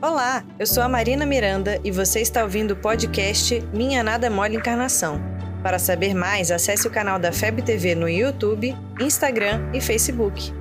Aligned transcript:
Olá, 0.00 0.44
eu 0.60 0.64
sou 0.64 0.80
a 0.80 0.88
Marina 0.88 1.26
Miranda 1.26 1.80
e 1.82 1.90
você 1.90 2.20
está 2.20 2.44
ouvindo 2.44 2.70
o 2.70 2.76
podcast 2.76 3.60
Minha 3.72 4.00
Nada 4.00 4.30
Mole 4.30 4.54
Encarnação. 4.54 5.20
Para 5.60 5.76
saber 5.76 6.14
mais, 6.14 6.52
acesse 6.52 6.86
o 6.86 6.90
canal 6.90 7.18
da 7.18 7.32
FEB 7.32 7.62
TV 7.62 7.96
no 7.96 8.08
YouTube, 8.08 8.76
Instagram 9.00 9.60
e 9.74 9.80
Facebook. 9.80 10.54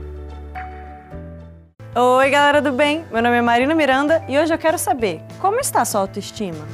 Oi, 1.95 2.29
galera 2.31 2.59
do 2.63 2.71
bem! 2.71 3.05
Meu 3.11 3.21
nome 3.21 3.37
é 3.37 3.41
Marina 3.43 3.75
Miranda 3.75 4.25
e 4.27 4.39
hoje 4.39 4.51
eu 4.51 4.57
quero 4.57 4.79
saber 4.79 5.21
como 5.39 5.59
está 5.59 5.83
a 5.83 5.85
sua 5.85 6.01
autoestima? 6.01 6.65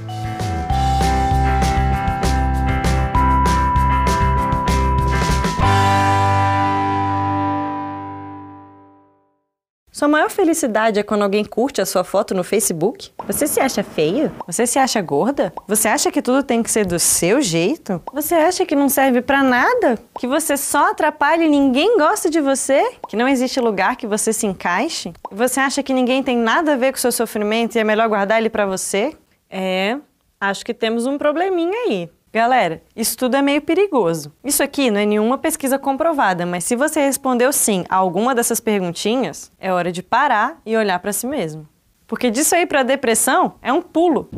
Sua 10.03 10.09
maior 10.09 10.29
felicidade 10.29 10.99
é 10.99 11.03
quando 11.03 11.21
alguém 11.21 11.45
curte 11.45 11.79
a 11.79 11.85
sua 11.85 12.03
foto 12.03 12.33
no 12.33 12.43
Facebook? 12.43 13.11
Você 13.25 13.47
se 13.47 13.61
acha 13.61 13.81
feio? 13.81 14.29
Você 14.45 14.67
se 14.67 14.77
acha 14.77 14.99
gorda? 14.99 15.53
Você 15.65 15.87
acha 15.87 16.11
que 16.11 16.21
tudo 16.21 16.43
tem 16.43 16.61
que 16.61 16.69
ser 16.69 16.85
do 16.85 16.99
seu 16.99 17.41
jeito? 17.41 18.01
Você 18.13 18.35
acha 18.35 18.65
que 18.65 18.75
não 18.75 18.89
serve 18.89 19.21
para 19.21 19.41
nada? 19.41 19.97
Que 20.19 20.27
você 20.27 20.57
só 20.57 20.91
atrapalha 20.91 21.45
e 21.45 21.49
ninguém 21.49 21.97
gosta 21.97 22.29
de 22.29 22.41
você? 22.41 22.83
Que 23.07 23.15
não 23.15 23.29
existe 23.29 23.61
lugar 23.61 23.95
que 23.95 24.05
você 24.05 24.33
se 24.33 24.45
encaixe? 24.45 25.13
Você 25.31 25.61
acha 25.61 25.81
que 25.81 25.93
ninguém 25.93 26.21
tem 26.21 26.35
nada 26.35 26.73
a 26.73 26.75
ver 26.75 26.91
com 26.91 26.97
o 26.97 27.01
seu 27.01 27.13
sofrimento 27.13 27.77
e 27.77 27.79
é 27.79 27.83
melhor 27.85 28.09
guardar 28.09 28.39
ele 28.39 28.49
para 28.49 28.65
você? 28.65 29.15
É, 29.49 29.97
acho 30.37 30.65
que 30.65 30.73
temos 30.73 31.05
um 31.05 31.17
probleminha 31.17 31.79
aí. 31.87 32.09
Galera, 32.33 32.81
isso 32.95 33.15
tudo 33.15 33.37
é 33.37 33.43
meio 33.43 33.61
perigoso. 33.61 34.33
Isso 34.43 34.63
aqui 34.63 34.89
não 34.89 34.99
é 34.99 35.05
nenhuma 35.05 35.37
pesquisa 35.37 35.77
comprovada, 35.77 36.47
mas 36.47 36.63
se 36.63 36.75
você 36.75 36.99
respondeu 36.99 37.53
sim 37.53 37.85
a 37.87 37.95
alguma 37.95 38.33
dessas 38.33 38.59
perguntinhas, 38.59 39.51
é 39.59 39.71
hora 39.71 39.91
de 39.91 40.01
parar 40.01 40.59
e 40.65 40.75
olhar 40.75 40.97
para 40.97 41.13
si 41.13 41.27
mesmo. 41.27 41.69
Porque 42.07 42.31
disso 42.31 42.55
aí 42.55 42.65
para 42.65 42.81
depressão 42.81 43.53
é 43.61 43.71
um 43.71 43.83
pulo. 43.83 44.31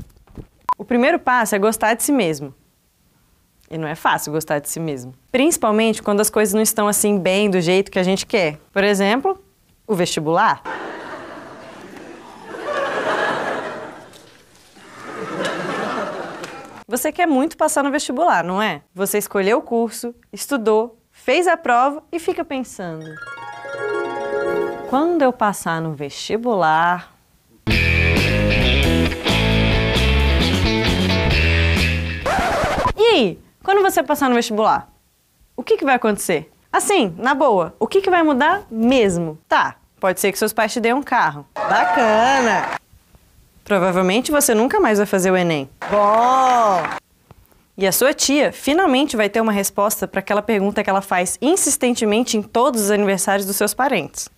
O 0.77 0.83
primeiro 0.83 1.17
passo 1.17 1.55
é 1.55 1.59
gostar 1.59 1.93
de 1.93 2.03
si 2.03 2.11
mesmo. 2.11 2.53
E 3.71 3.77
não 3.77 3.87
é 3.87 3.95
fácil 3.95 4.33
gostar 4.33 4.59
de 4.59 4.69
si 4.69 4.79
mesmo. 4.79 5.13
Principalmente 5.31 6.03
quando 6.03 6.19
as 6.19 6.29
coisas 6.29 6.53
não 6.53 6.61
estão 6.61 6.89
assim 6.89 7.17
bem 7.17 7.49
do 7.49 7.61
jeito 7.61 7.89
que 7.89 7.97
a 7.97 8.03
gente 8.03 8.25
quer. 8.25 8.59
Por 8.73 8.83
exemplo, 8.83 9.41
o 9.87 9.95
vestibular. 9.95 10.61
Você 16.95 17.11
quer 17.11 17.25
muito 17.27 17.57
passar 17.57 17.83
no 17.83 17.91
vestibular, 17.91 18.41
não 18.41 18.61
é? 18.61 18.81
Você 18.93 19.17
escolheu 19.17 19.57
o 19.57 19.61
curso, 19.61 20.15
estudou, 20.31 20.97
fez 21.11 21.45
a 21.45 21.57
prova 21.57 22.01
e 22.09 22.19
fica 22.19 22.45
pensando: 22.45 23.05
quando 24.89 25.21
eu 25.21 25.33
passar 25.33 25.81
no 25.81 25.93
vestibular. 25.93 27.13
E 32.95 33.03
aí, 33.13 33.39
quando 33.61 33.81
você 33.81 34.01
passar 34.01 34.29
no 34.29 34.35
vestibular, 34.35 34.89
o 35.53 35.63
que, 35.63 35.75
que 35.75 35.83
vai 35.83 35.95
acontecer? 35.95 36.49
Assim, 36.71 37.13
na 37.17 37.35
boa, 37.35 37.75
o 37.77 37.87
que, 37.87 37.99
que 37.99 38.09
vai 38.09 38.23
mudar 38.23 38.63
mesmo? 38.71 39.37
Tá, 39.49 39.75
pode 39.99 40.21
ser 40.21 40.31
que 40.31 40.39
seus 40.39 40.53
pais 40.53 40.71
te 40.71 40.79
deem 40.79 40.93
um 40.93 41.03
carro. 41.03 41.45
Bacana! 41.55 42.84
Provavelmente 43.65 44.31
você 44.31 44.53
nunca 44.53 44.79
mais 44.79 44.99
vai 44.99 45.07
fazer 45.07 45.31
o 45.31 45.35
Enem. 45.35 45.67
Bom! 45.89 46.83
E 47.75 47.85
a 47.85 47.91
sua 47.91 48.13
tia 48.13 48.53
finalmente 48.53 49.17
vai 49.17 49.27
ter 49.27 49.41
uma 49.41 49.51
resposta 49.51 50.07
para 50.07 50.19
aquela 50.19 50.41
pergunta 50.43 50.83
que 50.83 50.89
ela 50.89 51.01
faz 51.01 51.37
insistentemente 51.41 52.37
em 52.37 52.43
todos 52.43 52.79
os 52.83 52.91
aniversários 52.91 53.45
dos 53.45 53.55
seus 53.55 53.73
parentes. 53.73 54.29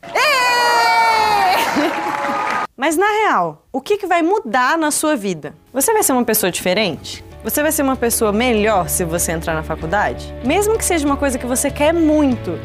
Mas 2.75 2.95
na 2.95 3.05
real, 3.05 3.66
o 3.72 3.81
que, 3.81 3.98
que 3.98 4.08
vai 4.08 4.22
mudar 4.22 4.78
na 4.78 4.92
sua 4.92 5.16
vida? 5.16 5.53
Você 5.73 5.92
vai 5.92 6.03
ser 6.03 6.14
uma 6.14 6.23
pessoa 6.23 6.50
diferente? 6.50 7.23
Você 7.44 7.61
vai 7.61 7.72
ser 7.72 7.81
uma 7.83 7.95
pessoa 7.98 8.31
melhor 8.31 8.88
se 8.88 9.03
você 9.03 9.33
entrar 9.33 9.53
na 9.53 9.64
faculdade? 9.64 10.33
Mesmo 10.45 10.78
que 10.78 10.86
seja 10.86 11.05
uma 11.05 11.17
coisa 11.17 11.38
que 11.38 11.45
você 11.45 11.70
quer 11.70 11.94
muito, 11.94 12.58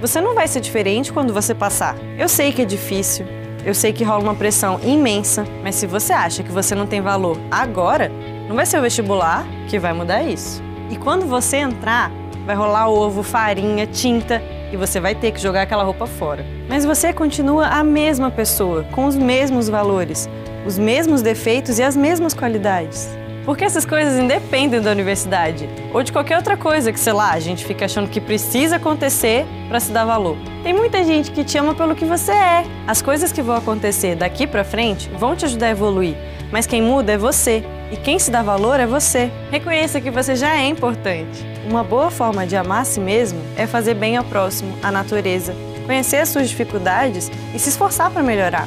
você 0.00 0.20
não 0.20 0.34
vai 0.34 0.48
ser 0.48 0.60
diferente 0.60 1.12
quando 1.12 1.32
você 1.32 1.54
passar. 1.54 1.94
Eu 2.18 2.28
sei 2.28 2.52
que 2.52 2.62
é 2.62 2.64
difícil, 2.64 3.26
eu 3.66 3.74
sei 3.74 3.92
que 3.92 4.04
rola 4.04 4.22
uma 4.22 4.34
pressão 4.36 4.78
imensa, 4.80 5.44
mas 5.64 5.74
se 5.74 5.88
você 5.88 6.12
acha 6.12 6.44
que 6.44 6.52
você 6.52 6.72
não 6.72 6.86
tem 6.86 7.00
valor 7.00 7.36
agora, 7.50 8.12
não 8.48 8.54
vai 8.54 8.64
ser 8.64 8.78
o 8.78 8.82
vestibular 8.82 9.44
que 9.68 9.76
vai 9.76 9.92
mudar 9.92 10.22
isso. 10.22 10.62
E 10.88 10.94
quando 10.94 11.26
você 11.26 11.56
entrar, 11.56 12.12
vai 12.46 12.54
rolar 12.54 12.88
ovo, 12.88 13.24
farinha, 13.24 13.84
tinta 13.84 14.40
e 14.72 14.76
você 14.76 15.00
vai 15.00 15.16
ter 15.16 15.32
que 15.32 15.40
jogar 15.40 15.62
aquela 15.62 15.82
roupa 15.82 16.06
fora. 16.06 16.46
Mas 16.68 16.84
você 16.84 17.12
continua 17.12 17.66
a 17.66 17.82
mesma 17.82 18.30
pessoa, 18.30 18.84
com 18.92 19.04
os 19.04 19.16
mesmos 19.16 19.68
valores, 19.68 20.28
os 20.64 20.78
mesmos 20.78 21.20
defeitos 21.20 21.80
e 21.80 21.82
as 21.82 21.96
mesmas 21.96 22.34
qualidades. 22.34 23.18
Porque 23.46 23.64
essas 23.64 23.86
coisas 23.86 24.18
independem 24.18 24.80
da 24.80 24.90
universidade 24.90 25.68
ou 25.94 26.02
de 26.02 26.10
qualquer 26.10 26.36
outra 26.36 26.56
coisa 26.56 26.92
que, 26.92 26.98
sei 26.98 27.12
lá, 27.12 27.30
a 27.30 27.38
gente 27.38 27.64
fica 27.64 27.84
achando 27.84 28.10
que 28.10 28.20
precisa 28.20 28.74
acontecer 28.74 29.46
para 29.68 29.78
se 29.78 29.92
dar 29.92 30.04
valor. 30.04 30.36
Tem 30.64 30.74
muita 30.74 31.04
gente 31.04 31.30
que 31.30 31.44
te 31.44 31.56
ama 31.56 31.72
pelo 31.72 31.94
que 31.94 32.04
você 32.04 32.32
é. 32.32 32.64
As 32.88 33.00
coisas 33.00 33.30
que 33.30 33.40
vão 33.40 33.54
acontecer 33.54 34.16
daqui 34.16 34.48
para 34.48 34.64
frente 34.64 35.08
vão 35.16 35.36
te 35.36 35.44
ajudar 35.44 35.68
a 35.68 35.70
evoluir, 35.70 36.16
mas 36.50 36.66
quem 36.66 36.82
muda 36.82 37.12
é 37.12 37.16
você. 37.16 37.64
E 37.92 37.96
quem 37.96 38.18
se 38.18 38.32
dá 38.32 38.42
valor 38.42 38.80
é 38.80 38.86
você. 38.86 39.30
Reconheça 39.48 40.00
que 40.00 40.10
você 40.10 40.34
já 40.34 40.56
é 40.56 40.66
importante. 40.66 41.46
Uma 41.70 41.84
boa 41.84 42.10
forma 42.10 42.44
de 42.44 42.56
amar 42.56 42.82
a 42.82 42.84
si 42.84 42.98
mesmo 42.98 43.40
é 43.56 43.64
fazer 43.64 43.94
bem 43.94 44.16
ao 44.16 44.24
próximo, 44.24 44.76
à 44.82 44.90
natureza, 44.90 45.54
conhecer 45.86 46.16
as 46.16 46.30
suas 46.30 46.48
dificuldades 46.48 47.30
e 47.54 47.58
se 47.60 47.68
esforçar 47.68 48.10
para 48.10 48.24
melhorar. 48.24 48.66